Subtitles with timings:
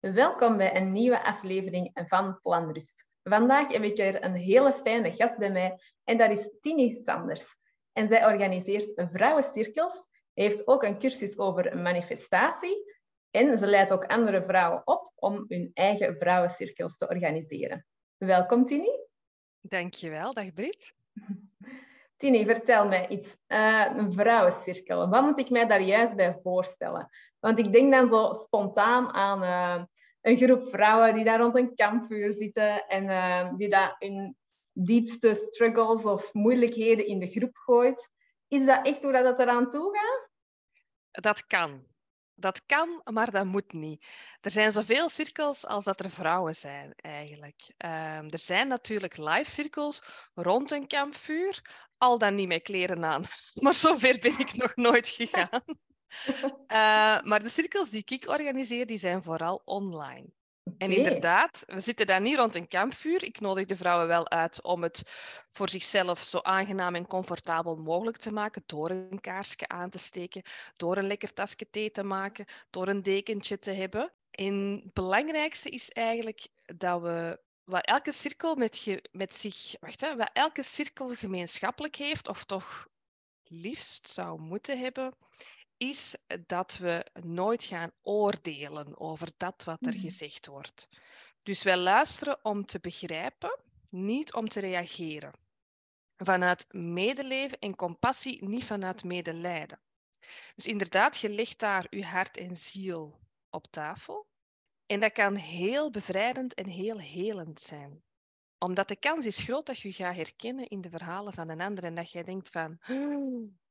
[0.00, 3.06] Welkom bij een nieuwe aflevering van Planrust.
[3.22, 7.56] Vandaag heb ik er een hele fijne gast bij mij en dat is Tini Sanders.
[7.92, 12.94] En zij organiseert vrouwencirkels, heeft ook een cursus over manifestatie
[13.30, 17.86] en ze leidt ook andere vrouwen op om hun eigen vrouwencirkels te organiseren.
[18.16, 18.98] Welkom Tini.
[19.60, 20.94] Dankjewel, dag Brit.
[22.20, 23.36] Tini, vertel mij iets.
[23.48, 25.08] Uh, een vrouwencirkel.
[25.08, 27.08] Wat moet ik mij daar juist bij voorstellen?
[27.38, 29.84] Want ik denk dan zo spontaan aan uh,
[30.20, 34.36] een groep vrouwen die daar rond een kampvuur zitten en uh, die daar hun
[34.72, 38.10] diepste struggles of moeilijkheden in de groep gooit.
[38.48, 40.28] Is dat echt hoe dat eraan toe gaat?
[41.10, 41.89] Dat kan.
[42.40, 44.06] Dat kan, maar dat moet niet.
[44.40, 47.74] Er zijn zoveel cirkels als dat er vrouwen zijn, eigenlijk.
[47.76, 50.02] Ehm, er zijn natuurlijk live cirkels
[50.34, 51.62] rond een kampvuur,
[51.98, 53.24] al dan niet met kleren aan.
[53.62, 55.62] Maar zover ben ik nog nooit gegaan.
[56.68, 60.32] Uh, maar de cirkels die ik organiseer, die zijn vooral online.
[60.80, 63.24] En inderdaad, we zitten daar niet rond een kampvuur.
[63.24, 65.02] Ik nodig de vrouwen wel uit om het
[65.50, 68.62] voor zichzelf zo aangenaam en comfortabel mogelijk te maken.
[68.66, 70.42] Door een kaarsje aan te steken,
[70.76, 74.12] door een lekker tasje thee te maken, door een dekentje te hebben.
[74.30, 80.16] En het belangrijkste is eigenlijk dat we wat elke cirkel met, met zich, wacht, hè,
[80.16, 82.86] wat elke cirkel gemeenschappelijk heeft, of toch
[83.44, 85.14] liefst zou moeten hebben,
[85.80, 90.00] is dat we nooit gaan oordelen over dat wat er mhm.
[90.00, 90.88] gezegd wordt.
[91.42, 95.32] Dus wij luisteren om te begrijpen, niet om te reageren.
[96.16, 99.80] Vanuit medeleven en compassie, niet vanuit medelijden.
[100.54, 103.20] Dus inderdaad, je legt daar je hart en ziel
[103.50, 104.26] op tafel.
[104.86, 108.02] En dat kan heel bevrijdend en heel helend zijn.
[108.58, 111.60] Omdat de kans is groot dat je je gaat herkennen in de verhalen van een
[111.60, 112.78] ander en dat jij denkt van,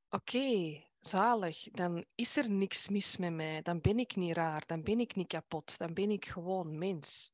[0.10, 4.84] oké, zalig, dan is er niks mis met mij, dan ben ik niet raar, dan
[4.84, 7.32] ben ik niet kapot, dan ben ik gewoon mens.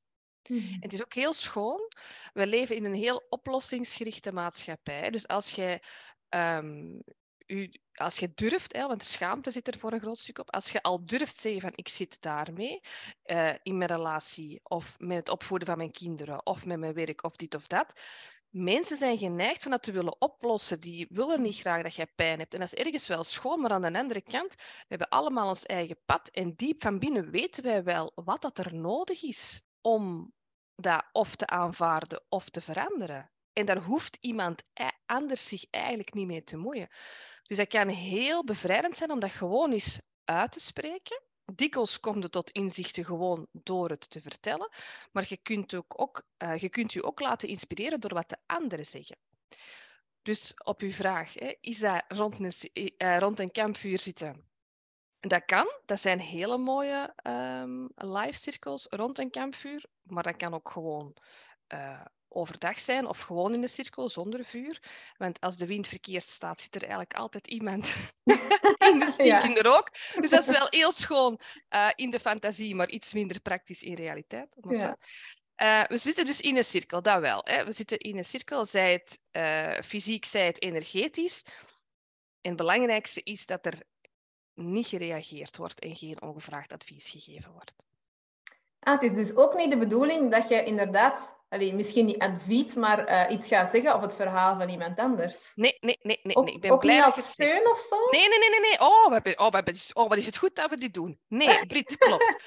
[0.49, 0.77] Mhm.
[0.80, 1.91] Het is ook heel schoon.
[2.33, 5.09] We leven in een heel oplossingsgerichte maatschappij.
[5.09, 5.81] Dus als jij
[6.30, 7.03] um,
[7.47, 10.51] u, als je durft, hè, want de schaamte zit er voor een groot stuk op,
[10.51, 12.81] als je al durft zeggen van ik zit daarmee
[13.25, 17.23] uh, in mijn relatie of met het opvoeden van mijn kinderen of met mijn werk
[17.23, 18.00] of dit of dat,
[18.55, 20.79] mensen zijn geneigd van dat te willen oplossen.
[20.79, 22.53] Die willen niet graag dat jij pijn hebt.
[22.53, 25.66] En dat is ergens wel schoon, maar aan de andere kant, we hebben allemaal ons
[25.66, 26.29] eigen pad.
[26.29, 30.33] En diep van binnen weten wij wel wat dat er nodig is om
[30.75, 33.31] dat of te aanvaarden of te veranderen.
[33.53, 36.87] En daar hoeft iemand e-, anders zich eigenlijk niet mee te moeien.
[37.43, 41.25] Dus dat kan heel bevrijdend zijn om dat gewoon eens uit te spreken
[41.55, 44.69] dikwijls komt tot inzichten gewoon door het te vertellen,
[45.11, 48.85] maar je kunt, ook, ook, uh, je kunt ook laten inspireren door wat de anderen
[48.85, 49.17] zeggen.
[50.21, 54.43] Dus op uw vraag, hè, is dat rond een, uh, rond een kampvuur zitten?
[55.19, 60.53] Dat kan, dat zijn hele mooie um, live cirkels rond een kampvuur, maar dat kan
[60.53, 61.16] ook gewoon
[62.35, 64.81] overdag zijn of gewoon in de cirkel zonder vuur.
[65.18, 68.12] Want als de wind verkeerd staat, zit er eigenlijk altijd iemand
[68.90, 69.53] in de ja.
[69.53, 69.90] rook.
[70.19, 73.94] Dus dat is wel heel schoon uh, in de fantasie, maar iets minder praktisch in
[73.94, 74.56] realiteit.
[74.69, 74.97] Ja.
[75.62, 77.41] Uh, we zitten dus in een cirkel, dat wel.
[77.44, 77.66] Hè.
[77.66, 81.44] We zitten in een cirkel, zij het uh, fysiek, zij het energetisch.
[82.41, 83.84] En het belangrijkste is dat er
[84.53, 87.75] niet gereageerd wordt en geen ongevraagd advies gegeven wordt.
[88.79, 92.73] Ah, het is dus ook niet de bedoeling dat je inderdaad Allee, misschien niet advies,
[92.73, 95.51] maar uh, iets gaat zeggen op het verhaal van iemand anders.
[95.56, 96.19] Nee, nee, nee.
[96.23, 96.53] nee, nee.
[96.53, 97.95] Ik ben ook blij niet als steun of zo?
[98.09, 98.59] Nee, nee, nee, nee.
[98.59, 98.79] nee.
[98.79, 101.19] Oh, we hebben, oh, we hebben, oh, wat is het goed dat we dit doen.
[101.28, 102.44] Nee, Brit, klopt.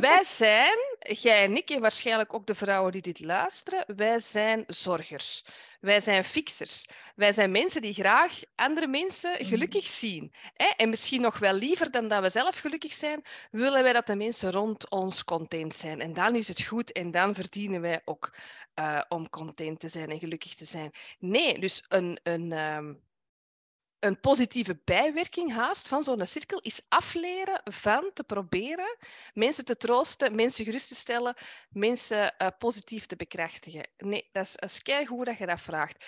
[0.00, 4.64] wij zijn, jij en ik en waarschijnlijk ook de vrouwen die dit luisteren, wij zijn
[4.66, 5.44] zorgers.
[5.80, 6.86] Wij zijn fixers.
[7.16, 9.46] Wij zijn mensen die graag andere mensen mm.
[9.46, 10.32] gelukkig zien.
[10.76, 14.16] En misschien nog wel liever dan dat we zelf gelukkig zijn, willen wij dat de
[14.16, 16.00] mensen rond ons content zijn.
[16.00, 18.36] En dan is het goed en dan verdienen wij ook
[18.80, 20.90] uh, om content te zijn en gelukkig te zijn.
[21.18, 23.00] Nee, dus een, een, um,
[24.00, 28.96] een positieve bijwerking haast van zo'n cirkel is afleren van te proberen
[29.34, 31.34] mensen te troosten, mensen gerust te stellen,
[31.70, 33.88] mensen uh, positief te bekrachtigen.
[33.96, 36.04] Nee, dat is, is goed dat je dat vraagt.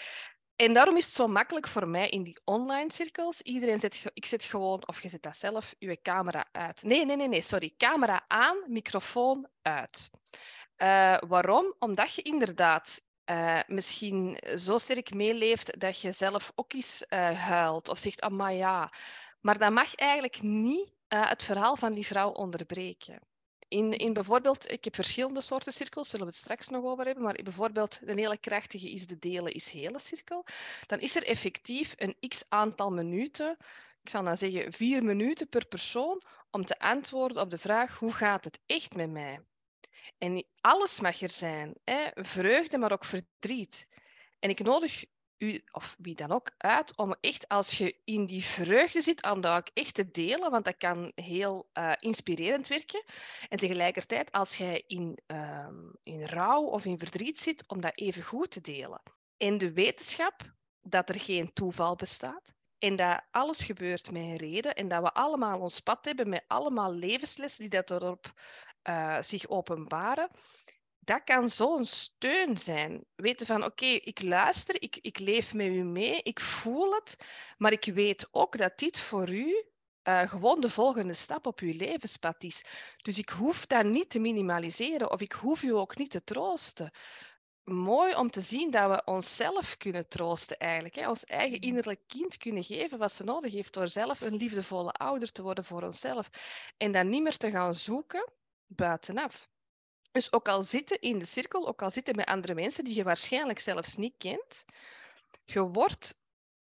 [0.56, 3.42] En daarom is het zo makkelijk voor mij in die online cirkels.
[3.42, 6.82] Iedereen zet, ik zet gewoon, of je zet dat zelf, je camera uit.
[6.82, 7.74] Nee, nee, nee, nee, sorry.
[7.76, 10.10] Camera aan, microfoon uit.
[10.76, 11.74] Uh, waarom?
[11.78, 17.88] Omdat je inderdaad uh, misschien zo sterk meeleeft dat je zelf ook eens uh, huilt
[17.88, 18.92] of zegt, ah maar ja.
[19.40, 23.20] Maar dat mag eigenlijk niet uh, het verhaal van die vrouw onderbreken.
[23.68, 27.24] In, in bijvoorbeeld, ik heb verschillende soorten cirkels, zullen we het straks nog over hebben,
[27.24, 30.44] maar bijvoorbeeld een hele krachtige is de delen is hele cirkel.
[30.86, 33.56] Dan is er effectief een x aantal minuten,
[34.02, 38.12] ik zal dan zeggen vier minuten per persoon, om te antwoorden op de vraag hoe
[38.12, 39.40] gaat het echt met mij?
[40.18, 41.74] En alles mag er zijn.
[41.84, 42.08] Hè?
[42.14, 43.88] Vreugde, maar ook verdriet.
[44.38, 45.04] En ik nodig
[45.42, 49.40] u, of wie dan ook, uit om echt als je in die vreugde zit, om
[49.40, 53.04] dat ook echt te delen, want dat kan heel uh, inspirerend werken.
[53.48, 58.22] En tegelijkertijd, als jij in, um, in rouw of in verdriet zit, om dat even
[58.22, 59.02] goed te delen.
[59.36, 64.74] In de wetenschap dat er geen toeval bestaat, en dat alles gebeurt met een reden
[64.74, 68.32] en dat we allemaal ons pad hebben met allemaal levenslessen die dat erop
[68.88, 70.30] uh, zich openbaren,
[70.98, 73.04] dat kan zo'n steun zijn.
[73.14, 77.16] Weten van, oké, ik luister, ik, ik leef met u mee, ik voel het,
[77.58, 79.64] maar ik weet ook dat dit voor u
[80.08, 82.64] uh, gewoon de volgende stap op uw levenspad is.
[82.96, 86.90] Dus ik hoef dat niet te minimaliseren of ik hoef u ook niet te troosten.
[87.64, 90.94] Mooi om te zien dat we onszelf kunnen troosten eigenlijk.
[90.94, 91.08] Hè?
[91.08, 91.68] Ons eigen mhm.
[91.68, 95.64] innerlijk kind kunnen geven wat ze nodig heeft door zelf een liefdevolle ouder te worden
[95.64, 96.30] voor onszelf.
[96.76, 98.32] En dan niet meer te gaan zoeken
[98.74, 99.48] buitenaf.
[100.12, 103.02] Dus ook al zitten in de cirkel, ook al zitten met andere mensen die je
[103.02, 104.64] waarschijnlijk zelfs niet kent,
[105.44, 106.18] je wordt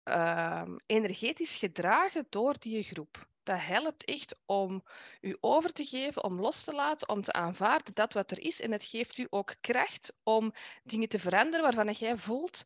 [0.08, 3.28] uh, energetisch gedragen door die groep.
[3.42, 4.82] Dat helpt echt om
[5.20, 8.60] u over te geven, om los te laten, om te aanvaarden dat wat er is.
[8.60, 10.52] En het geeft u ook kracht om
[10.82, 12.64] dingen te veranderen waarvan jij voelt,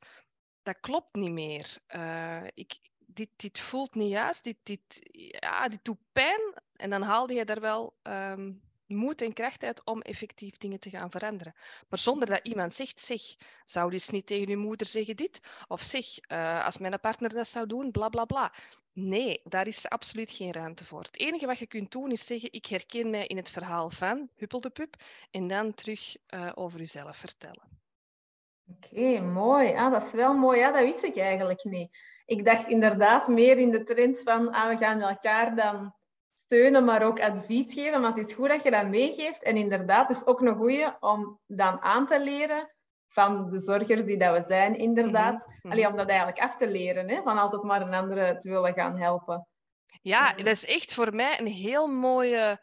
[0.63, 1.77] dat klopt niet meer.
[1.95, 6.55] Uh, ik, dit, dit voelt niet juist, dit, dit, ja, dit doet pijn.
[6.73, 10.91] En dan haalde je daar wel um, moed en kracht uit om effectief dingen te
[10.91, 11.55] gaan veranderen.
[11.89, 13.23] Maar zonder dat iemand zegt, zeg,
[13.65, 15.41] zou eens niet tegen uw moeder zeggen dit?
[15.69, 18.53] Of zeg, uh, als mijn partner dat zou doen, bla bla bla.
[18.93, 21.03] Nee, daar is absoluut geen ruimte voor.
[21.03, 24.29] Het enige wat je kunt doen is zeggen, ik herken mij in het verhaal van
[24.37, 24.95] Huppel de Pup
[25.31, 27.79] en dan terug uh, over jezelf vertellen.
[28.67, 29.75] Oké, mooi.
[29.75, 30.59] Ah, dat is wel mooi.
[30.59, 31.97] Ja, dat wist ik eigenlijk niet.
[32.27, 35.95] Ik dacht inderdaad meer in de trend van ah, we gaan elkaar dan
[36.49, 38.01] steunen, maar ook advies geven.
[38.01, 39.43] Want het is goed dat je dat meegeeft.
[39.43, 42.75] En inderdaad, het is ook een goeie om dan aan te leren
[43.09, 45.47] van de zorgers die dat we zijn, inderdaad.
[45.47, 47.23] Mm om dat eigenlijk af te leren, hè?
[47.23, 49.49] van altijd maar een andere te willen gaan helpen.
[50.03, 52.61] Ja, dat is echt voor mij een heel mooie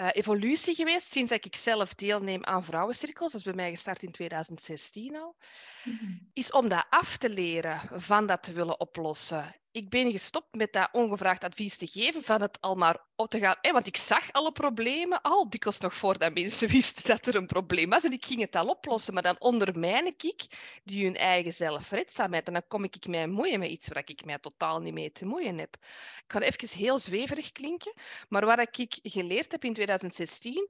[0.00, 3.32] uh, evolutie geweest sinds dat ik zelf deelneem aan vrouwencirkels.
[3.32, 5.36] Dat is bij mij gestart in 2016 al.
[5.84, 6.12] Mhm.
[6.32, 10.72] Is om dat af te leren van dat te willen oplossen ik ben gestopt met
[10.72, 13.72] dat ongevraagd advies te geven, van het al maar op te gaan.
[13.72, 17.90] want ik zag alle problemen al dikwijls nog voordat mensen wisten dat er een probleem
[17.90, 18.04] was.
[18.04, 20.46] En ik ging het al oplossen, maar dan ondermijn ik
[20.84, 22.46] die hun eigen zelfredzaamheid.
[22.46, 25.26] En dan kom ik mij moeien met iets waar ik mij totaal niet mee te
[25.26, 25.74] moeien heb.
[25.74, 27.94] Ik ga even heel zweverig klinken,
[28.28, 30.68] maar wat ik geleerd heb in 2016,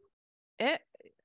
[0.57, 0.75] hè,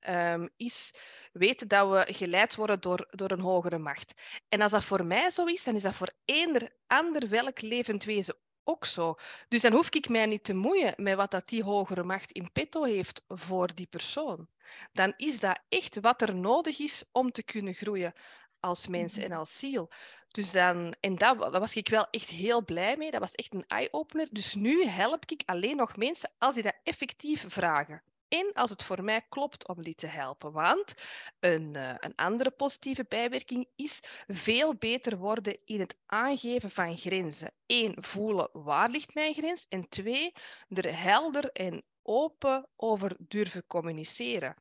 [0.08, 0.94] um, is
[1.32, 4.22] weten dat we geleid worden door, door een hogere macht.
[4.48, 8.04] En als dat voor mij zo is, dan is dat voor eender ander welk levend
[8.04, 9.14] wezen ook zo.
[9.48, 12.52] Dus dan hoef ik mij niet te moeien met wat dat die hogere macht in
[12.52, 14.48] petto heeft voor die persoon.
[14.92, 18.12] Dan is dat echt wat er nodig is om te kunnen groeien
[18.60, 19.90] als mens en als ziel.
[20.28, 23.10] Dus dan, en dat, daar was ik wel echt heel blij mee.
[23.10, 24.28] Dat was echt een eye-opener.
[24.30, 28.82] Dus nu help ik alleen nog mensen als die dat effectief vragen in als het
[28.82, 30.52] voor mij klopt om die te helpen.
[30.52, 30.94] Want
[31.40, 37.52] een, uh, een andere positieve bijwerking is veel beter worden in het aangeven van grenzen.
[37.66, 39.66] Eén, voelen waar ligt mijn grens.
[39.68, 40.32] En twee,
[40.68, 44.54] er helder en open over durven communiceren.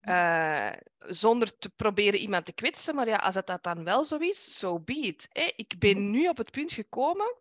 [0.00, 4.16] Uh, zonder te proberen iemand te kwetsen, maar ja, als dat, dat dan wel zo
[4.16, 5.28] is, so be it.
[5.56, 6.10] Ik ben mhm.
[6.10, 7.34] nu op het punt gekomen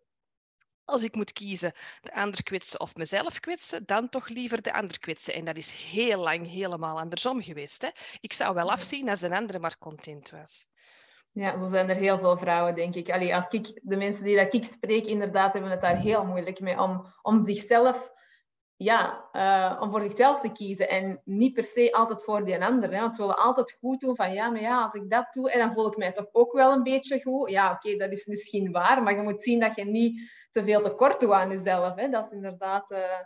[0.86, 5.00] als ik moet kiezen de ander kwetsen of mezelf kwetsen, dan toch liever de ander
[5.00, 5.34] kwetsen.
[5.34, 7.82] En dat is heel lang helemaal andersom geweest.
[7.82, 7.89] Hè?
[8.20, 10.68] Ik zou wel afzien als een andere maar content was.
[11.32, 13.10] Ja, zo zijn er heel veel vrouwen, denk ik.
[13.10, 16.60] Allee, als ik de mensen die dat ik spreek, inderdaad, hebben het daar heel moeilijk
[16.60, 18.12] mee om, om zichzelf
[18.77, 22.91] ja, uh, om voor zichzelf te kiezen en niet per se altijd voor die ander.
[22.94, 23.00] Hè?
[23.00, 25.60] Want ze willen altijd goed doen van ja, maar ja, als ik dat doe, en
[25.60, 27.50] dan voel ik mij toch ook wel een beetje goed.
[27.50, 30.82] Ja, oké, dat is misschien waar, maar je moet zien dat je niet te veel
[30.82, 31.96] tekort doet aan jezelf.
[31.96, 32.10] Hè?
[32.10, 33.20] Dat is inderdaad uh,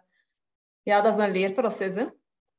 [0.81, 1.95] ja, dat is een leerproces.
[1.95, 2.05] Hè?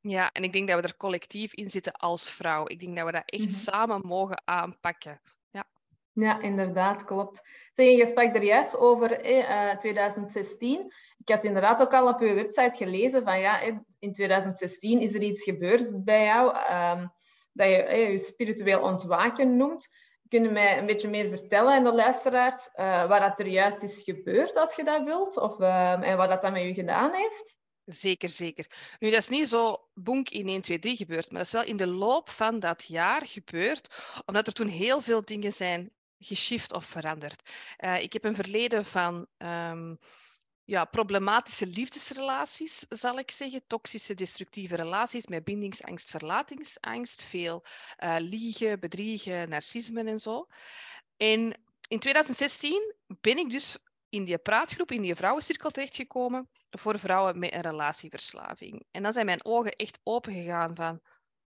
[0.00, 2.66] Ja, en ik denk dat we er collectief in zitten als vrouw.
[2.66, 3.52] Ik denk dat we dat echt mhm.
[3.52, 5.20] samen mogen aanpakken.
[5.50, 5.64] Ja.
[6.12, 7.42] ja, inderdaad, klopt.
[7.72, 10.92] Zeg, je sprak er juist over eh, 2016
[11.24, 13.60] ik had inderdaad ook al op uw website gelezen van ja,
[13.98, 17.12] in 2016 is er iets gebeurd bij jou um,
[17.52, 19.88] dat je je spiritueel ontwaken noemt.
[20.28, 23.82] Kun je mij een beetje meer vertellen aan de luisteraars uh, wat dat er juist
[23.82, 25.36] is gebeurd als je dat wilt?
[25.36, 27.58] Of, uh, en wat dat, dat met u gedaan heeft?
[27.84, 28.66] Zeker, zeker.
[28.98, 31.64] Nu, dat is niet zo boenk in 1, 2, 3 gebeurd, maar dat is wel
[31.64, 33.94] in de loop van dat jaar gebeurd,
[34.26, 37.50] omdat er toen heel veel dingen zijn geshift of veranderd.
[37.78, 39.98] Uh, ik heb een verleden van um,
[40.64, 43.62] ja, problematische liefdesrelaties, zal ik zeggen.
[43.66, 47.22] Toxische, destructieve relaties met bindingsangst, verlatingsangst.
[47.22, 47.64] Veel
[47.98, 50.46] uh, liegen, bedriegen, narcisme en zo.
[51.16, 57.38] En in 2016 ben ik dus in die praatgroep, in die vrouwencirkel terechtgekomen voor vrouwen
[57.38, 58.84] met een relatieverslaving.
[58.90, 61.00] En dan zijn mijn ogen echt open gegaan van,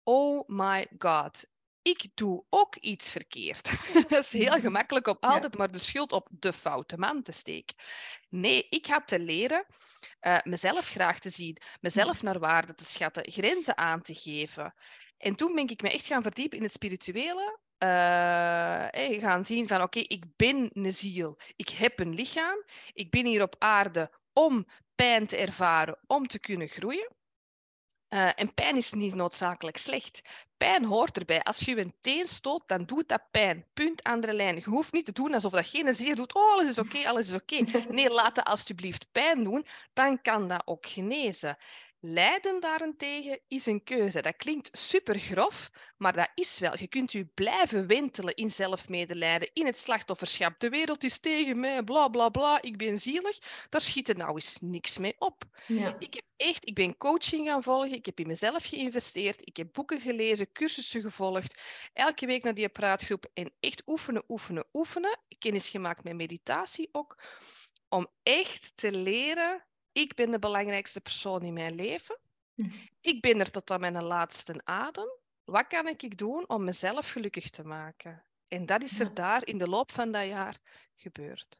[0.03, 1.45] oh my god,
[1.87, 3.93] ik doe ook iets verkeerd.
[4.09, 7.77] dat is heel gemakkelijk om altijd maar de schuld op de foute man te steken.
[8.29, 9.67] Nee, ik had te leren
[10.21, 14.75] uh, mezelf graag te zien, mezelf naar waarde te schatten, grenzen aan te geven.
[15.19, 17.59] En toen ben ik me echt gaan verdiepen in het spirituele.
[17.79, 23.27] Uh, gaan zien van oké, ik ben een ziel, ik heb een lichaam, ik ben
[23.27, 27.16] hier op aarde om pijn te ervaren, om te kunnen groeien.
[28.11, 30.21] Uh, en pijn is niet noodzakelijk slecht.
[30.57, 31.43] Pijn hoort erbij.
[31.43, 33.65] Als je een teen stoot, dan doet dat pijn.
[33.75, 34.57] Punt, andere lijn.
[34.57, 36.35] Je hoeft niet te doen alsof dat geen zeer doet.
[36.35, 37.65] Oh, alles is oké, alles is oké.
[37.95, 39.67] Nee, laat dat alsjeblieft pijn doen.
[39.93, 41.57] Dan kan dat ook genezen.
[42.09, 44.23] Lijden daarentegen is een keuze.
[44.23, 46.79] Dat klinkt super grof, maar dat is wel.
[46.79, 50.61] Je kunt u blijven wentelen in zelfmedelijden, in het slachtofferschap.
[50.61, 53.39] De wereld is tegen mij, bla bla bla, ik ben zielig.
[53.69, 55.45] Daar schiet er nou eens niks mee op.
[55.67, 55.97] Ja.
[55.99, 59.73] Ik, heb echt, ik ben coaching gaan volgen, ik heb in mezelf geïnvesteerd, ik heb
[59.73, 61.61] boeken gelezen, cursussen gevolgd,
[61.93, 65.19] elke week naar die praatgroep en echt oefenen, oefenen, oefenen.
[65.39, 67.23] Kennis gemaakt met meditatie ook,
[67.89, 69.65] om echt te leren
[70.03, 72.19] ik ben de belangrijkste persoon in mijn leven.
[72.55, 72.71] Mhm.
[73.01, 75.09] Ik ben er tot aan mijn laatste adem.
[75.45, 78.23] Wat kan ik doen om mezelf gelukkig te maken?
[78.49, 80.57] En dat is er daar in de loop van dat jaar
[80.95, 81.59] gebeurd.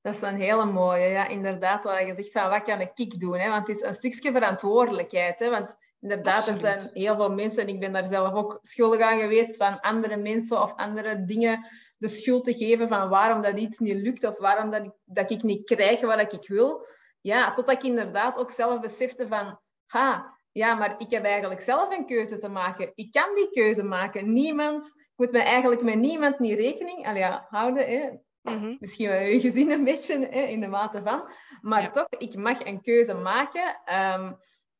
[0.00, 1.84] Dat is een hele mooie, ja, inderdaad.
[1.84, 3.38] Wat je zegt van wat kan ik doen?
[3.38, 3.48] Hè?
[3.48, 5.38] Want het is een stukje verantwoordelijkheid.
[5.38, 5.50] Hè?
[5.50, 9.18] Want inderdaad, er zijn heel veel mensen, en ik ben daar zelf ook schuldig aan
[9.18, 11.66] geweest, van andere mensen of andere dingen
[11.98, 15.30] de schuld te geven van waarom dat iets niet lukt of waarom dat ik, dat
[15.30, 16.86] ik niet krijg wat ik wil
[17.24, 21.96] ja, totdat ik inderdaad ook zelf besefte van, ha, ja, maar ik heb eigenlijk zelf
[21.96, 22.92] een keuze te maken.
[22.94, 24.32] Ik kan die keuze maken.
[24.32, 27.86] Niemand, ik moet me eigenlijk met niemand niet rekening ja, houden.
[27.86, 28.10] Hè.
[28.42, 31.28] Mm Misschien wel je gezin een beetje hè, in de mate van.
[31.60, 33.80] Maar toch, ik mag een keuze maken.
[33.84, 34.32] Ehm,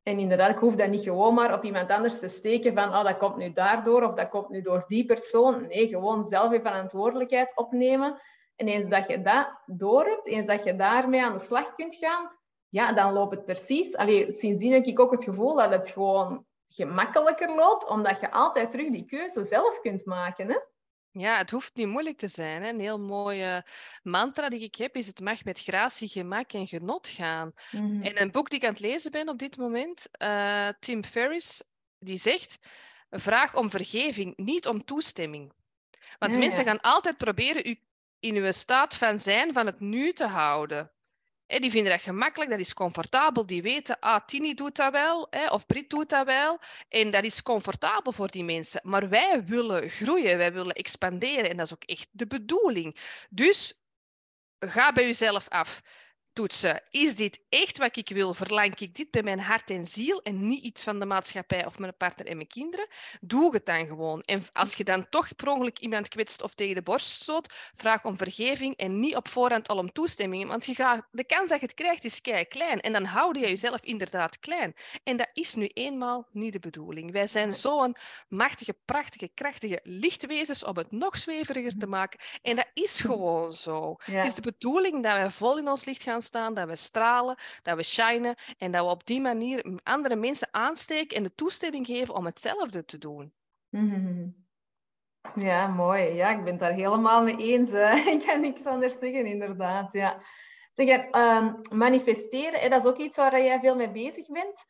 [0.02, 3.04] en inderdaad, ik hoef dat niet gewoon maar op iemand anders te steken van oh,
[3.04, 5.66] dat komt nu daardoor of dat komt nu door die persoon.
[5.66, 8.20] Nee, gewoon zelf je verantwoordelijkheid opnemen.
[8.56, 11.96] En eens dat je dat door hebt, eens dat je daarmee aan de slag kunt
[11.96, 12.30] gaan,
[12.68, 13.96] ja, dan loopt het precies.
[13.96, 18.70] Allee, sindsdien heb ik ook het gevoel dat het gewoon gemakkelijker loopt, omdat je altijd
[18.70, 20.49] terug die keuze zelf kunt maken.
[20.49, 20.58] Hè?
[21.11, 22.62] Ja, het hoeft niet moeilijk te zijn.
[22.62, 22.68] Hè?
[22.68, 23.66] Een heel mooie
[24.02, 27.52] mantra die ik heb is het mag met gratie, gemak en genot gaan.
[27.70, 31.04] Mm En een boek die ik aan het lezen ben op dit moment, uh, Tim
[31.04, 31.62] Ferriss,
[31.99, 32.58] die zegt,
[33.11, 35.52] vraag om vergeving, niet om toestemming.
[36.18, 37.78] Want mensen gaan altijd proberen u
[38.24, 40.92] in uw staat van zijn van het nu te houden.
[41.46, 43.46] die vinden dat gemakkelijk, dat is comfortabel.
[43.46, 46.58] Die weten, ah, Tini doet dat wel, of Brit doet dat wel.
[46.88, 48.80] En dat is comfortabel voor die mensen.
[48.84, 51.50] Maar wij willen groeien, wij willen expanderen.
[51.50, 52.96] En dat is ook echt de bedoeling.
[53.30, 53.80] Dus
[54.58, 55.82] ga bij jezelf af
[56.34, 56.82] toetsen.
[56.90, 58.34] Is dit echt wat ik wil?
[58.34, 61.78] Verlang ik dit bij mijn hart en ziel en niet iets van de maatschappij of
[61.78, 62.86] mijn partner en mijn kinderen?
[63.20, 64.20] Doe het dan gewoon.
[64.20, 68.04] En als je dan toch per ongeluk iemand kwetst of tegen de borst stoot, vraag
[68.04, 70.48] om vergeving en niet op voorhand al om toestemming.
[70.48, 72.80] Want je gaat, de kans dat je het krijgt is kei klein.
[72.80, 74.74] En dan houd je jezelf inderdaad klein.
[75.04, 77.12] En dat is nu eenmaal niet de bedoeling.
[77.12, 77.96] Wij zijn zo'n
[78.28, 82.20] machtige, prachtige, krachtige lichtwezens om het nog zweveriger te maken.
[82.42, 83.96] En dat is gewoon zo.
[83.98, 87.36] Het is de bedoeling dat wij vol in ons licht gaan staan, dat we stralen,
[87.62, 91.86] dat we shinen en dat we op die manier andere mensen aansteken en de toestemming
[91.86, 93.32] geven om hetzelfde te doen.
[95.34, 96.02] Ja, mooi.
[96.02, 97.70] Ja, ik ben het daar helemaal mee eens.
[98.14, 99.92] Ik kan niks anders zeggen, inderdaad.
[99.92, 100.22] Ja.
[100.74, 104.64] Zeg, um, manifesteren, dat is ook iets waar jij veel mee bezig bent.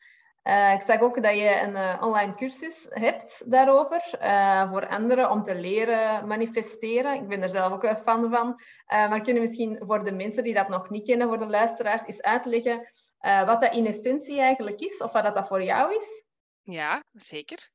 [0.45, 5.31] Uh, ik zag ook dat je een uh, online cursus hebt daarover uh, voor anderen
[5.31, 7.15] om te leren manifesteren.
[7.15, 8.61] Ik ben er zelf ook een fan van.
[8.87, 12.23] maar kunnen misschien voor de mensen die dat nog niet kennen, voor de luisteraars, eens
[12.23, 16.25] uitleggen wat dat in essentie eigenlijk is of wat dat voor jou is?
[16.63, 17.71] Ja, zeker.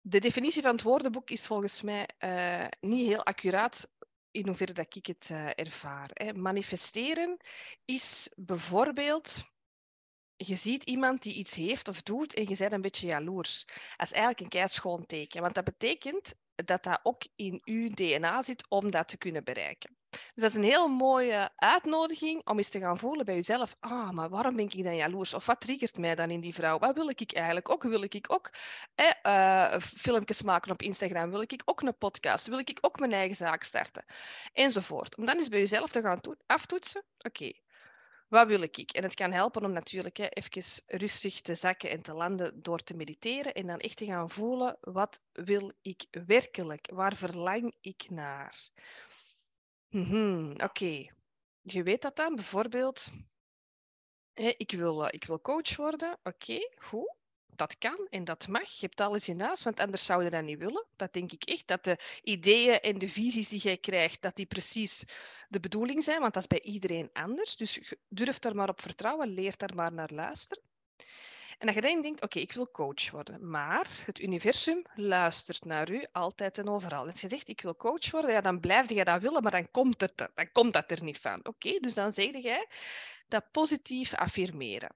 [0.00, 2.08] De definitie van het woordenboek is volgens mij
[2.80, 3.88] niet heel accuraat
[4.30, 6.10] in hoeverre dat ik het ervaar.
[6.12, 6.32] Hè.
[6.32, 7.36] Manifesteren
[7.84, 9.44] is bijvoorbeeld
[10.46, 13.64] je ziet iemand die iets heeft of doet en je bent een beetje jaloers.
[13.66, 18.42] Dat is eigenlijk een keischoon teken, want dat betekent dat dat ook in uw DNA
[18.42, 19.96] zit om dat te kunnen bereiken.
[20.10, 23.76] Dus dat is een heel mooie uitnodiging om eens te gaan voelen bij jezelf.
[23.80, 25.34] Ah, maar waarom ben ik dan jaloers?
[25.34, 26.78] Of wat triggert mij dan in die vrouw?
[26.78, 27.82] Wat wil ik eigenlijk ook?
[27.82, 28.50] Wil ik ook
[29.22, 31.30] eh, filmpjes maken op Instagram?
[31.30, 32.46] Wil ik ook een podcast?
[32.46, 34.04] Wil ik ook mijn eigen zaak starten?
[34.52, 35.16] Enzovoort.
[35.16, 37.04] Om dan eens bij jezelf te gaan aftoetsen.
[37.18, 37.52] Oké,
[38.30, 38.76] wat wil ik?
[38.76, 42.78] En het kan helpen om natuurlijk hè, even rustig te zakken en te landen door
[42.78, 46.90] te mediteren en dan echt te gaan voelen, wat wil ik werkelijk?
[46.92, 48.70] Waar verlang ik naar?
[49.88, 51.06] Mhm, Oké,
[51.62, 53.10] je weet dat dan bijvoorbeeld,
[54.32, 56.18] hè, ik, wil, ik wil coach worden.
[56.22, 57.19] Oké, goed
[57.60, 58.70] dat kan en dat mag.
[58.70, 60.86] Je hebt alles in huis, want anders zou je dat niet willen.
[60.96, 61.66] Dat denk ik echt.
[61.66, 65.04] Dat de ideeën en de visies die jij krijgt, dat die precies
[65.48, 67.56] de bedoeling zijn, want dat is bij iedereen anders.
[67.56, 70.62] Dus durf daar maar op vertrouwen, leer daar maar naar luisteren.
[71.58, 75.90] En dat je dan denkt, oké, ik wil coach worden, maar het universum luistert naar
[75.90, 77.02] u altijd en overal.
[77.04, 79.52] En als je zegt, ik wil coach worden, ja, dan blijf je dat willen, maar
[79.52, 81.46] dan komt, het er, dan komt dat er niet van.
[81.46, 82.66] Oké, dus dan zeg jij
[83.28, 84.94] dat positief affirmeren.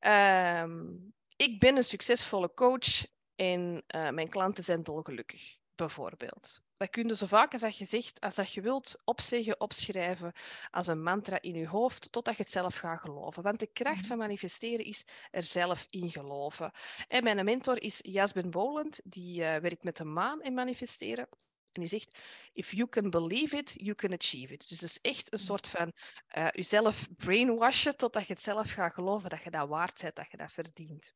[0.00, 6.62] Um, ik ben een succesvolle coach en uh, mijn klanten zijn dolgelukkig, bijvoorbeeld.
[6.76, 10.32] Dat kun je zo vaak als dat je zegt, als dat je wilt, opzeggen, opschrijven
[10.70, 13.42] als een mantra in je hoofd, totdat je het zelf gaat geloven.
[13.42, 14.06] Want de kracht mhm.
[14.06, 16.70] van manifesteren is er zelf in geloven.
[17.06, 21.28] En mijn mentor is Jasmin Boland, die uh, werkt met de maan in manifesteren.
[21.74, 22.18] En die zegt,
[22.52, 24.68] if you can believe it, you can achieve it.
[24.68, 25.92] Dus het is echt een soort van
[26.38, 30.30] uh, jezelf brainwashen totdat je het zelf gaat geloven dat je dat waard bent, dat
[30.30, 31.12] je dat verdient.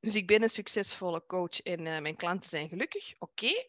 [0.00, 3.14] Dus ik ben een succesvolle coach en uh, mijn klanten zijn gelukkig.
[3.18, 3.64] Oké.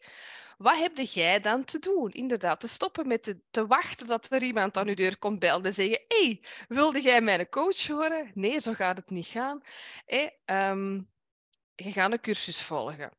[0.58, 2.12] Wat heb jij dan te doen?
[2.12, 5.64] Inderdaad, te stoppen met te, te, wachten dat er iemand aan je deur komt bellen
[5.64, 8.30] en zeggen: hey, wilde jij mijn coach horen?
[8.34, 9.60] Nee, zo gaat het niet gaan.
[10.04, 11.10] Hey, um,
[11.74, 13.10] je gaat een cursus volgen.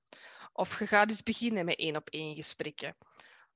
[0.58, 2.96] Of je gaat eens beginnen met één op één gesprekken.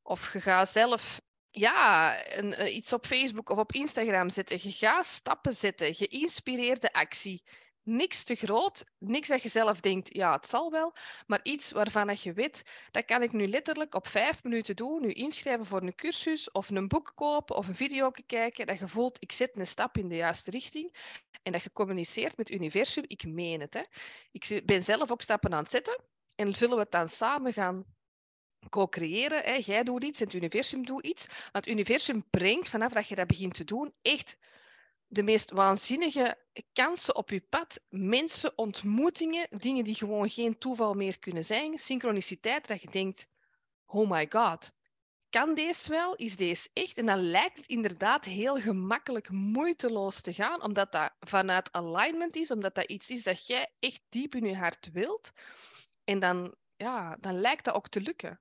[0.02, 4.60] Of je gaat zelf ja, een, eh, iets op Facebook of op Instagram zetten.
[4.62, 7.44] Je gaat stappen zetten, geïnspireerde actie
[7.84, 10.96] niks te groot, niks dat je zelf denkt, ja, het zal wel,
[11.28, 15.02] maar iets waarvan dat je weet, dat kan ik nu letterlijk op vijf minuten doen,
[15.02, 18.88] nu inschrijven voor een cursus of een boek kopen of een video kijken, dat je
[18.88, 20.96] voelt, ik zet een stap in de juiste richting
[21.42, 23.74] en dat je communiceert met het universum, ik meen het.
[23.74, 23.82] Hè.
[24.32, 26.10] Ik ben zelf ook stappen aan het zetten
[26.42, 27.86] en zullen we het dan samen gaan
[28.70, 29.62] co-creëren.
[29.62, 31.28] Jij doet iets en het universum doet iets.
[31.28, 34.38] Want het universum brengt vanaf dat je dat begint te doen echt
[35.08, 36.38] de meest waanzinnige
[36.74, 37.80] kansen op je pad.
[37.90, 41.80] Mensen, ontmoetingen, dingen die gewoon geen toeval meer kunnen zijn.
[41.80, 43.28] Synchroniciteit, dat je denkt,
[43.86, 44.74] oh my god,
[45.30, 46.16] kan deze wel?
[46.16, 46.98] Is deze echt?
[46.98, 52.52] En dan lijkt het inderdaad heel gemakkelijk, moeiteloos te gaan, omdat dat vanuit alignment is,
[52.52, 55.32] omdat dat iets is dat jij echt diep in je hart wilt.
[56.04, 58.40] En dan, ja, dan lijkt dat ook te lukken.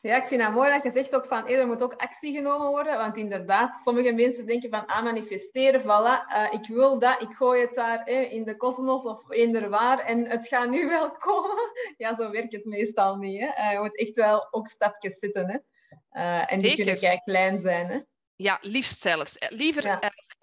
[0.00, 2.68] Ja, ik vind het mooi dat je zegt ook van er moet ook actie genomen
[2.68, 2.98] worden.
[2.98, 7.60] Want inderdaad, sommige mensen denken van ah, manifesteren, voilà, uh, ik wil dat, ik gooi
[7.60, 11.70] het daar in de kosmos of eender waar en het gaat nu wel komen.
[11.96, 13.40] Ja, zo werkt het meestal niet.
[13.40, 13.46] Hè.
[13.46, 15.50] Uh, je moet echt wel ook stapjes zetten.
[15.50, 15.58] Hè.
[16.20, 17.86] Uh, en die kunnen kijk klein zijn.
[17.86, 18.00] Hè.
[18.36, 19.36] Ja, liefst zelfs.
[19.48, 19.82] Liever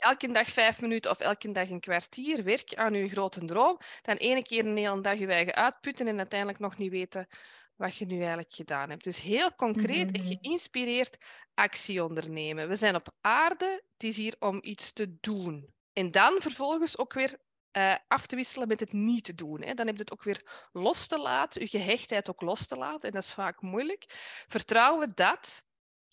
[0.04, 4.16] elke dag vijf minuten of elke dag een kwartier werk aan uw grote droom, dan
[4.16, 7.28] ene keer een hele dag je eigen uitputten en uiteindelijk nog niet weten
[7.76, 9.04] wat je nu eigenlijk gedaan hebt.
[9.04, 10.34] Dus heel concreet en mhm.
[10.34, 11.18] geïnspireerd
[11.54, 12.68] actie ondernemen.
[12.68, 15.74] We zijn op aarde, het is hier om iets te doen.
[15.94, 17.38] En dan vervolgens ook weer
[17.78, 19.62] uh, af te wisselen met het niet te doen.
[19.62, 19.74] Hè.
[19.74, 23.08] Dan heb je het ook weer los te laten, je gehechtheid ook los te laten.
[23.08, 24.04] En dat is vaak moeilijk.
[24.48, 25.64] Vertrouwen dat,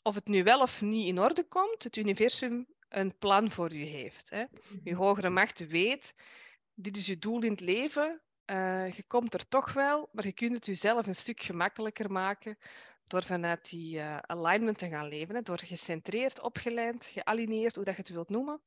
[0.03, 3.85] of het nu wel of niet in orde komt, het universum een plan voor u
[3.85, 4.31] heeft.
[4.31, 4.41] Hè.
[4.41, 4.49] Je
[4.85, 4.95] mhm.
[4.95, 6.15] hogere macht weet,
[6.75, 10.33] dit is je doel in het leven, uh, je komt er toch wel, maar je
[10.33, 12.59] kunt het jezelf een stuk gemakkelijker maken
[13.07, 15.35] door vanuit die uh, alignment te gaan leven.
[15.35, 18.61] Hè, door gecentreerd, opgeleid, gealineerd, hoe dat je het wilt noemen.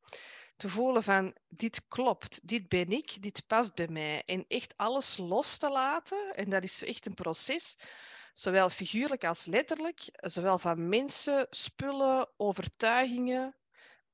[0.57, 4.23] Te voelen van, dit klopt, dit ben ik, dit past bij mij.
[4.25, 6.36] En echt alles los te laten.
[6.36, 7.77] En dat is echt een proces,
[8.33, 10.01] zowel figuurlijk als letterlijk.
[10.12, 13.55] Zowel van mensen, spullen, overtuigingen,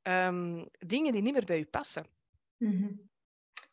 [0.09, 2.05] um, dingen die niet meer bij je passen.
[2.57, 3.09] -hmm.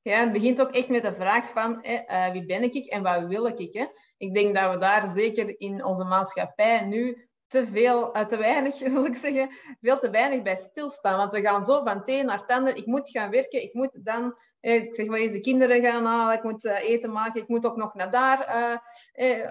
[0.07, 3.27] Ja, het begint ook echt met de vraag van uh, wie ben ik en wat
[3.27, 3.75] wil ik?
[3.75, 3.87] Hè?
[4.17, 8.79] Ik denk dat we daar zeker in onze maatschappij nu te veel, uh, te weinig,
[8.93, 11.17] wil ik zeggen, veel te weinig bij stilstaan.
[11.17, 12.77] Want we gaan zo van het een naar het ander.
[12.77, 16.05] Ik moet gaan werken, ik moet dan, eh, ik zeg maar eens, de kinderen gaan
[16.05, 18.83] halen, ik moet uh, eten maken, ik moet ook nog naar daar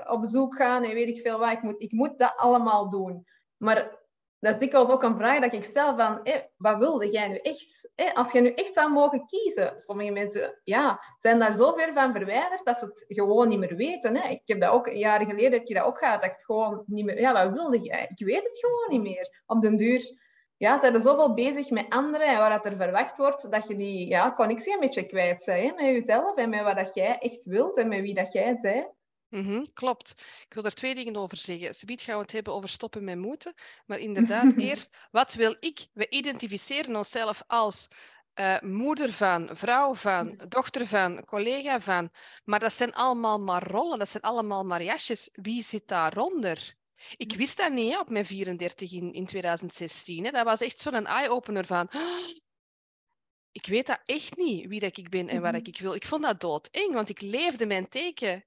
[0.08, 1.52] op bezoek gaan en weet ik veel wat.
[1.52, 3.26] Ik moet, ik moet dat allemaal doen.
[3.58, 4.05] Maar
[4.45, 6.21] dat is dikwijls ook een vraag dat ik stel van,
[6.58, 7.89] wat wilde jij nu echt?
[8.13, 12.13] als je nu echt zou mogen kiezen, sommige mensen ja, zijn daar zo ver van
[12.13, 14.15] verwijderd dat ze het gewoon niet meer weten.
[14.15, 14.29] Hè.
[14.29, 16.84] Ik heb dat ook, jaren geleden heb je dat ook gehad, dat ik het gewoon
[16.86, 18.12] niet meer, ja, wat wilde jij?
[18.15, 19.43] Ik weet het gewoon niet meer.
[19.45, 20.23] Op den duur
[20.58, 24.08] ja, zijn er zoveel bezig met anderen en waar er verwacht wordt dat je die
[24.08, 27.77] ja, connectie een beetje kwijt bent met jezelf en met wat dat jij echt wilt
[27.77, 28.93] en met wie dat jij bent.
[29.36, 30.15] Mm klopt.
[30.48, 31.74] Ik wil er twee dingen over zeggen.
[31.74, 33.54] Subiet gaan we het hebben over stoppen met moeten.
[33.86, 35.88] Maar inderdaad, eerst, wat wil ik?
[35.93, 37.88] We identificeren onszelf als
[38.34, 42.12] eh, moeder van, vrouw van, dochter van, collega van.
[42.43, 45.30] Maar dat zijn allemaal maar rollen, dat zijn allemaal maar jasjes.
[45.34, 46.76] Wie zit daaronder?
[47.17, 50.26] Ik wist dat niet op mijn 34 in, in 2016.
[50.26, 50.32] Hè.
[50.32, 51.89] Dat was echt zo'n eye-opener van...
[53.60, 55.62] ik weet dat echt niet, wie dat ik ben en wat mhm.
[55.63, 55.93] ik wil.
[55.93, 58.45] Ik vond dat doodeng, want ik leefde mijn teken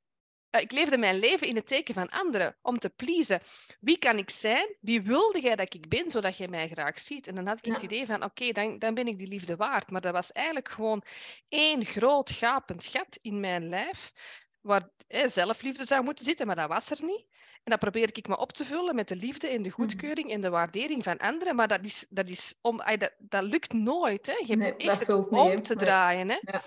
[0.51, 3.41] ik leefde mijn leven in het teken van anderen, om te pleasen.
[3.81, 4.77] Wie kan ik zijn?
[4.81, 7.27] Wie wilde jij dat ik ben, zodat jij mij graag ziet?
[7.27, 9.91] En dan had ik het idee van, oké, dan, dan ben ik die liefde waard.
[9.91, 11.03] Maar dat was eigenlijk gewoon
[11.49, 14.13] één groot gapend gat in mijn lijf,
[14.61, 14.91] waar
[15.27, 17.27] zelfliefde zou moeten zitten, maar dat was er niet.
[17.65, 19.81] En dat probeer ik me op te vullen met de liefde en de mhm.
[19.81, 21.57] goedkeuring en de waardering van anderen.
[21.57, 24.27] Maar dat, is, dat, is om, dat, dat lukt nooit.
[24.27, 24.43] Hè.
[24.47, 26.29] Je hebt echt het om te draaien.
[26.29, 26.39] Hè.
[26.41, 26.63] Ja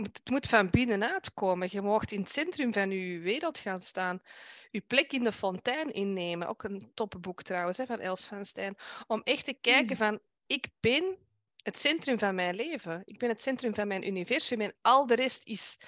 [0.00, 1.68] het moet van binnenuit komen.
[1.70, 4.22] Je mag in het centrum van je wereld gaan staan.
[4.70, 6.48] Je plek in de fontein innemen.
[6.48, 8.76] Ook een toppenboek trouwens, hè, van Els van Stijn.
[9.06, 10.06] Om echt te kijken hmm.
[10.06, 11.16] van, ik ben
[11.62, 13.02] het centrum van mijn leven.
[13.04, 14.60] Ik ben het centrum van mijn universum.
[14.60, 15.78] En al de rest is,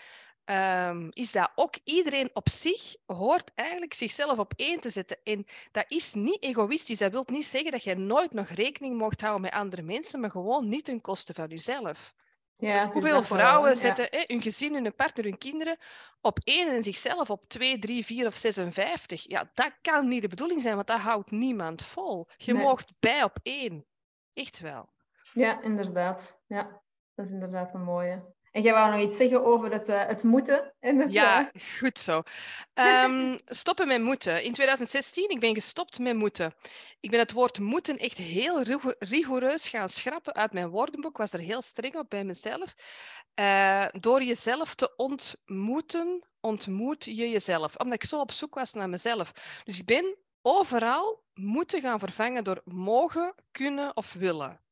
[0.44, 1.74] um, is dat ook.
[1.84, 5.18] Iedereen op zich hoort eigenlijk zichzelf op één te zetten.
[5.24, 6.98] En dat is niet egoïstisch.
[6.98, 10.30] Dat wil niet zeggen dat je nooit nog rekening mocht houden met andere mensen, maar
[10.30, 12.14] gewoon niet ten koste van jezelf.
[12.56, 15.76] Ja, Hoeveel vrouwen zetten hè, hun gezin, hun partner, hun kinderen
[16.20, 19.24] op één en zichzelf op twee, drie, vier of 56?
[19.28, 22.28] Ja, dat kan niet de bedoeling zijn, want dat houdt niemand vol.
[22.36, 22.62] Je nee.
[22.62, 23.86] moogt bij op één.
[24.32, 24.92] Echt wel.
[25.32, 26.40] Ja, inderdaad.
[26.46, 26.82] Ja,
[27.14, 28.34] dat is inderdaad een mooie.
[28.54, 30.72] En jij wou nog iets zeggen over het, uh, het moeten.
[30.80, 31.62] En het, ja, uh...
[31.78, 32.22] goed zo.
[32.74, 34.42] Um, stoppen met moeten.
[34.42, 36.54] In 2016, ik ben gestopt met moeten.
[37.00, 38.62] Ik ben het woord moeten echt heel
[38.98, 41.10] rigoureus gaan schrappen uit mijn woordenboek.
[41.10, 42.74] Ik was er heel streng op bij mezelf.
[43.40, 47.76] Uh, door jezelf te ontmoeten, ontmoet je jezelf.
[47.76, 49.32] Omdat ik zo op zoek was naar mezelf.
[49.64, 54.63] Dus ik ben overal moeten gaan vervangen door mogen, kunnen of willen.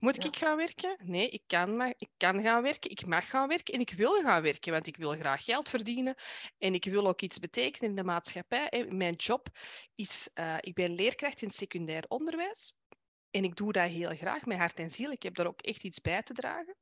[0.00, 0.96] Moet ik gaan werken?
[1.02, 4.22] Nee, ik kan, maar, ik kan gaan werken, ik mag gaan werken en ik wil
[4.22, 6.14] gaan werken, want ik wil graag geld verdienen
[6.58, 8.86] en ik wil ook iets betekenen in de maatschappij.
[8.88, 9.48] Mijn job
[9.94, 12.74] is, uh, ik ben leerkracht in secundair onderwijs
[13.30, 15.10] en ik doe dat heel graag met hart en ziel.
[15.10, 16.76] Ik heb daar ook echt iets bij te dragen.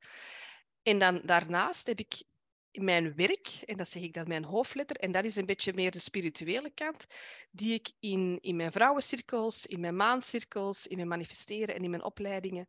[0.82, 2.22] En dan daarnaast heb ik
[2.70, 5.90] mijn werk, en dat zeg ik dan mijn hoofdletter, en dat is een beetje meer
[5.90, 7.06] de spirituele kant,
[7.50, 12.04] die ik in, in mijn vrouwencirkels, in mijn maancirkels, in mijn manifesteren en in mijn
[12.04, 12.68] opleidingen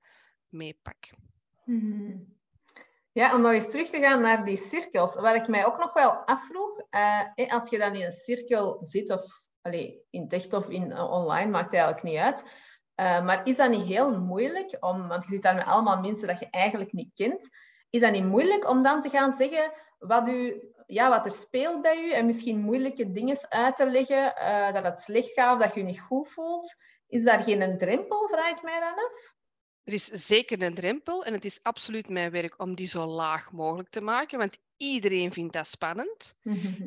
[0.49, 1.09] meepak.
[1.65, 2.17] Mhm.
[3.11, 5.15] Ja, om nog eens terug te gaan naar die cirkels.
[5.15, 9.11] Wat ik mij ook nog wel afvroeg, uh, als je dan in een cirkel zit,
[9.11, 9.41] of
[10.09, 12.43] in echt of in, uh, online, maakt eigenlijk niet uit.
[12.95, 16.27] Uh, maar is dat niet heel moeilijk, om, want je zit daar met allemaal mensen
[16.27, 17.49] dat je eigenlijk niet kent,
[17.89, 21.81] is dat niet moeilijk om dan te gaan zeggen wat, u, ja, wat er speelt
[21.81, 24.33] bij u en misschien moeilijke dingen uit te leggen,
[24.73, 26.75] dat het slecht gaat of dat je je niet goed voelt?
[27.07, 29.37] Is daar geen drempel, vraag ik mij dan af?
[29.83, 33.51] Er is zeker een drempel en het is absoluut mijn werk om die zo laag
[33.51, 36.37] mogelijk te maken, want Iedereen vindt dat spannend.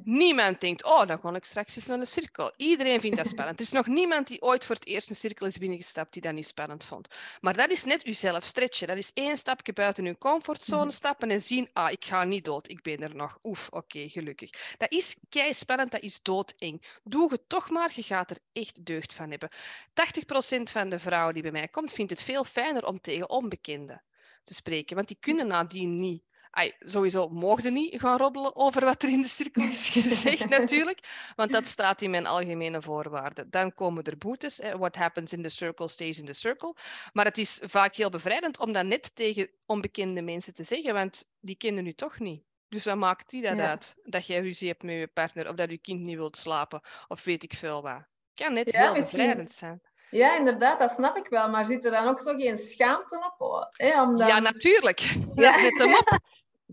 [0.04, 2.52] Niemand denkt, oh, dan kan ik straks eens naar een cirkel.
[2.56, 3.58] Iedereen vindt dat spannend.
[3.58, 6.32] Er is nog niemand die ooit voor het eerst een cirkel is binnengestapt die dat
[6.32, 7.16] niet spannend vond.
[7.40, 8.88] Maar dat is net uzelf stretchen.
[8.88, 10.92] Dat is één stapje buiten uw comfortzone mhm.
[10.92, 13.38] stappen en zien, ah, ik ga niet dood, ik ben er nog.
[13.42, 14.50] Oef, oké, gelukkig.
[14.76, 16.82] Dat is kei spannend, dat is doodeng.
[17.04, 19.50] Doe het toch maar, je gaat er echt deugd van hebben.
[19.50, 24.02] 80% van de vrouwen die bij mij komt, vindt het veel fijner om tegen onbekenden
[24.44, 26.22] te spreken, want die kunnen nadien niet
[26.54, 31.32] Ay, sowieso mogen niet gaan roddelen over wat er in de cirkel is gezegd, natuurlijk.
[31.36, 33.50] Want dat staat in mijn algemene voorwaarden.
[33.50, 34.60] Dan komen er boetes.
[34.76, 36.74] What happens in the circle stays in the circle.
[37.12, 41.24] Maar het is vaak heel bevrijdend om dat net tegen onbekende mensen te zeggen, want
[41.40, 42.42] die kennen u toch niet.
[42.68, 43.96] Dus wat maakt die dat uit?
[44.02, 47.24] Dat jij ruzie hebt met je partner of dat je kind niet wilt slapen of
[47.24, 48.04] weet ik veel wat.
[48.34, 49.82] Kan net heel bevrijdend zijn.
[50.10, 51.48] Ja, inderdaad, dat snap ik wel.
[51.48, 53.68] Maar zit er dan ook zo geen schaamte op?
[53.70, 54.28] Hè, omdat...
[54.28, 55.00] Ja, natuurlijk.
[55.34, 55.52] Ja.
[55.52, 56.18] Dat is op.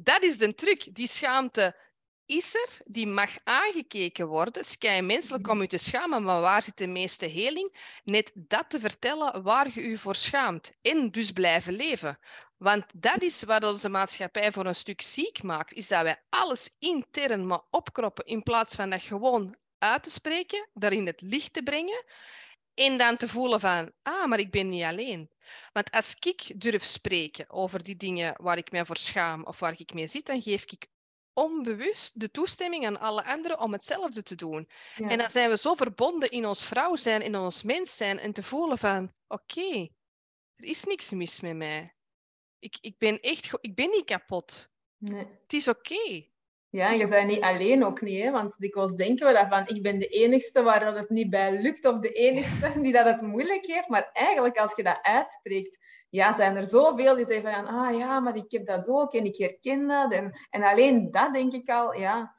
[0.04, 0.96] Dat is de truc.
[0.96, 1.76] Die schaamte
[2.26, 4.62] is er, die mag aangekeken worden.
[4.62, 7.76] Is menselijk om u te schamen, maar waar zit de meeste heling?
[8.04, 10.72] Net dat te vertellen waar je u voor schaamt.
[10.82, 12.20] En dus blijven leven.
[12.58, 16.70] Want dat is wat onze maatschappij voor een stuk ziek maakt, is dat wij alles
[16.80, 21.64] intern maar opkroppen in plaats van dat gewoon uit te spreken, daarin het licht te
[21.64, 22.06] brengen
[22.80, 25.30] en dan te voelen van, ah, maar ik ben niet alleen.
[25.72, 29.74] Want als ik durf spreken over die dingen waar ik mij voor schaam of waar
[29.78, 30.88] ik mee zit, dan geef ik
[31.34, 34.70] onbewust de toestemming aan alle anderen om hetzelfde te doen.
[34.96, 38.34] En dan zijn we zo verbonden in ons vrouw zijn, in ons mens zijn en
[38.34, 39.88] te voelen van, oké,
[40.56, 41.96] er is niks mis met mij.
[42.60, 44.70] Ik, ik ben echt, ik ben niet kapot.
[44.98, 45.26] Nee.
[45.42, 46.28] Het is oké.
[46.72, 48.32] Ja, je bent niet alleen ook niet, hè?
[48.32, 51.86] want dikwijls denken we daarvan, ik ben de enigste waar dat het niet bij lukt
[51.86, 53.88] of de enigste die dat het moeilijk heeft.
[53.88, 55.78] Maar eigenlijk, als je dat uitspreekt,
[56.10, 59.26] ja, zijn er zoveel die zeggen van, ah ja, maar ik heb dat ook en
[59.26, 60.12] ik herken dat.
[60.12, 62.36] En, en alleen dat denk ik al, ja,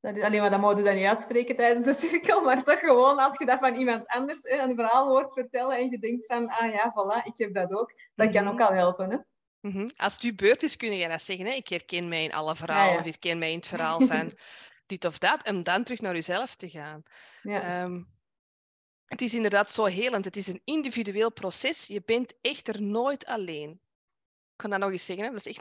[0.00, 2.78] dat is alleen maar dat moet je dan niet uitspreken tijdens de cirkel, maar toch
[2.78, 6.48] gewoon als je dat van iemand anders een verhaal hoort vertellen en je denkt van,
[6.48, 8.62] ah ja, voilà, ik heb dat ook, dat kan ook mhm.
[8.62, 9.10] al helpen.
[9.10, 9.16] Hè?
[9.64, 9.88] Mhm.
[9.96, 11.46] Als het je beurt is, kun je dat zeggen.
[11.46, 11.52] Hè?
[11.52, 14.32] Ik herken mij in alle verhalen, of ik herken mij in het verhaal van
[14.86, 17.02] dit of dat, en dan terug naar jezelf te gaan.
[17.42, 17.82] Ja.
[17.82, 18.02] Ehm,
[19.06, 20.24] het is inderdaad zo helend.
[20.24, 21.86] Het is een individueel proces.
[21.86, 23.70] Je bent echter nooit alleen.
[23.70, 25.30] Ik kan dat nog eens zeggen, hè?
[25.30, 25.58] dat is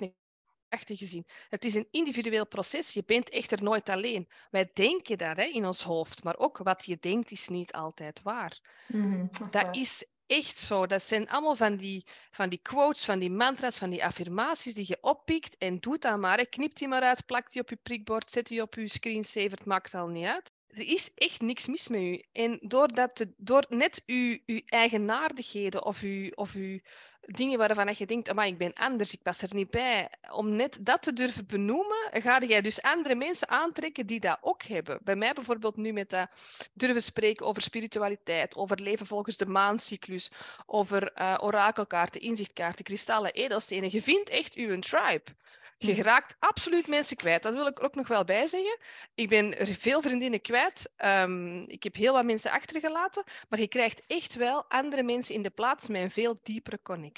[0.69, 1.25] echt een zin.
[1.49, 2.93] Het is een individueel proces.
[2.93, 4.27] Je bent echter nooit alleen.
[4.51, 8.21] Wij denken dat hè, in ons hoofd, maar ook wat je denkt is niet altijd
[8.21, 8.59] waar.
[8.87, 10.85] Mhm, dat is echt zo.
[10.85, 14.85] Dat zijn allemaal van die, van die quotes, van die mantras, van die affirmaties die
[14.87, 16.45] je oppikt en doet dat maar.
[16.45, 19.65] Knip die maar uit, plak die op je prikbord, zet die op je screensaver, het
[19.65, 20.51] maakt al niet uit.
[20.67, 22.23] Er is echt niks mis met u.
[22.31, 22.89] En door,
[23.37, 26.79] door net uw, uw eigenaardigheden of uw, of uw
[27.25, 30.09] dingen waarvan je denkt, maar ik ben anders, ik pas er niet bij.
[30.31, 34.63] Om net dat te durven benoemen, ga jij dus andere mensen aantrekken die dat ook
[34.63, 34.99] hebben.
[35.03, 36.29] Bij mij bijvoorbeeld nu met dat
[36.73, 40.31] durven spreken over spiritualiteit, over leven volgens de maancyclus,
[40.65, 43.91] over uh, orakelkaarten, inzichtkaarten, kristallen, edelstenen.
[43.91, 45.31] Je vindt echt uw tribe.
[45.77, 47.43] Je raakt absoluut mensen kwijt.
[47.43, 48.77] Dat wil ik ook nog wel bij zeggen.
[49.15, 50.91] Ik ben er veel vriendinnen kwijt.
[51.05, 53.23] Um, ik heb heel wat mensen achtergelaten.
[53.49, 57.12] Maar je krijgt echt wel andere mensen in de plaats met een veel diepere connectie.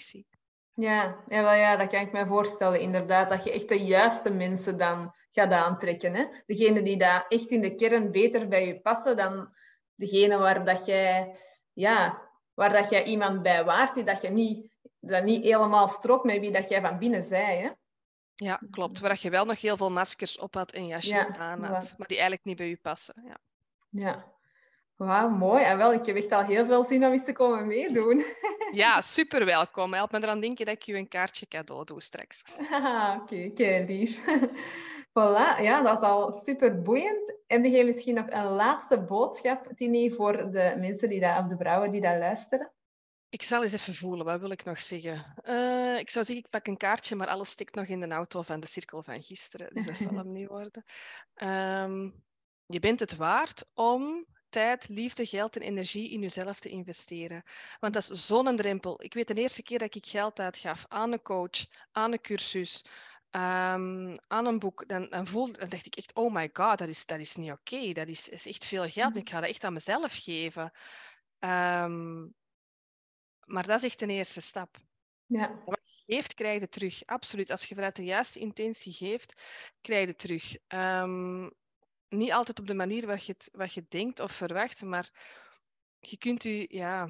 [0.74, 2.80] Ja, ja, wel, ja, dat kan ik me voorstellen.
[2.80, 6.14] Inderdaad, dat je echt de juiste mensen dan gaat aantrekken.
[6.14, 6.26] Hè?
[6.46, 9.54] Degene die daar echt in de kern beter bij je passen dan
[9.96, 11.36] degene waar dat jij,
[11.74, 12.22] ja,
[12.54, 16.40] waar dat jij iemand bij waart, die dat je niet, dat niet helemaal strookt met
[16.40, 17.62] wie dat jij van binnen zei.
[17.62, 17.70] Hè?
[18.36, 19.00] Ja, klopt.
[19.00, 22.18] Waar je wel nog heel veel maskers op had en jasjes aan had, maar die
[22.18, 23.16] eigenlijk niet bij u passen.
[23.22, 23.38] Ja.
[23.90, 24.35] ja.
[24.96, 25.64] Wauw, mooi.
[25.64, 28.26] En wel, ik heb echt al heel veel zin om eens te komen meedoen.
[28.72, 29.94] Ja, super welkom.
[29.94, 32.44] Help me eraan denken dat ik je een kaartje cadeau doe straks.
[32.56, 34.20] Oké, oké, okay, lief.
[35.20, 37.34] Voilà, ja, dat is al super boeiend.
[37.48, 41.58] Heb je misschien nog een laatste boodschap, Tini, voor de mensen die dat, of de
[41.58, 42.72] vrouwen die dat luisteren?
[43.30, 45.36] Ik zal eens even voelen, wat wil ik nog zeggen?
[45.44, 48.42] Uh, ik zou zeggen, ik pak een kaartje, maar alles stikt nog in de auto
[48.42, 49.74] van de cirkel van gisteren.
[49.74, 50.84] Dus dat zal hem niet worden.
[51.44, 52.24] Um,
[52.66, 57.44] je bent het waard om tijd, liefde, geld en energie in jezelf te investeren.
[57.80, 59.04] Want dat is zo'n drempel.
[59.04, 62.86] Ik weet de eerste keer dat ik geld uitgaf aan een coach, aan een cursus,
[63.32, 66.88] um, aan een boek, dan, dan, voelde, dan dacht ik echt, oh my god, dat
[66.88, 67.92] is, dat is niet oké.
[67.92, 69.10] Dat is, is echt veel geld.
[69.10, 69.18] Mhm.
[69.18, 70.72] Ik ga dat echt aan mezelf geven.
[71.40, 72.34] Um,
[73.46, 74.78] maar dat is echt een eerste stap.
[75.26, 75.62] Ja.
[75.66, 77.06] Wat je geeft, krijg je terug.
[77.06, 77.52] Absoluut.
[77.52, 79.42] Als je vanuit de juiste intentie geeft,
[79.82, 80.56] krijg je het terug.
[80.68, 81.54] Um,
[82.18, 85.10] niet altijd op de manier wat je, het, wat je denkt of verwacht, maar
[86.00, 87.10] je kunt u, ja.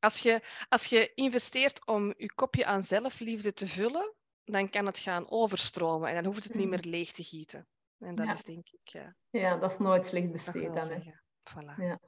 [0.00, 4.14] Als je, als je investeert om je kopje aan zelfliefde te vullen,
[4.44, 6.70] dan kan het gaan overstromen en dan hoeft het niet mm.
[6.70, 7.66] meer leeg te gieten.
[7.98, 8.88] En dat is denk ik.
[8.88, 11.14] Ja, ja dat is nooit slecht besteed dan.
[11.50, 11.76] Voilà.
[11.76, 12.00] Ja.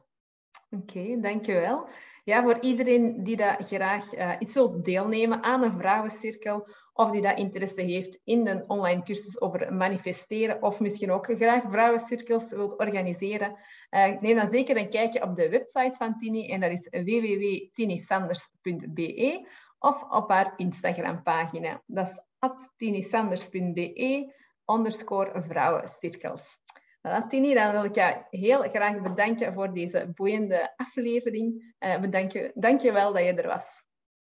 [0.76, 1.88] Oké, dankjewel.
[2.24, 7.22] Ja, voor iedereen die dat graag uh, iets wil deelnemen aan een vrouwencirkel of die
[7.22, 12.78] dat interesse heeft in een online cursus over manifesteren of misschien ook graag vrouwencirkels wilt
[12.78, 13.56] organiseren,
[13.90, 19.48] uh, neem dan zeker een kijkje op de website van Tini en dat is www.tinisanders.be
[19.78, 21.82] of op haar Instagram pagina.
[21.86, 24.32] Dat is tinisanders.be
[24.66, 26.60] underscore vrouwencirkels.
[27.02, 31.74] Voilà, Tini, dan wil ik jou heel graag bedanken voor deze boeiende aflevering.
[31.78, 33.84] Uh, bedank, je, dank je wel dat je er was.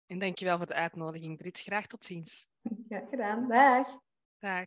[0.08, 1.60] En dank je wel voor de uitnodiging, Brit.
[1.60, 2.48] Graag tot ziens.
[2.88, 3.48] Ja, gedaan.
[3.48, 3.88] Dag.
[4.40, 4.66] Dag.